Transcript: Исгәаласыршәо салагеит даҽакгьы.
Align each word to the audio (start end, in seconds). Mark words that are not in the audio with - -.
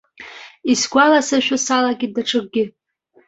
Исгәаласыршәо 0.71 1.57
салагеит 1.65 2.11
даҽакгьы. 2.15 2.63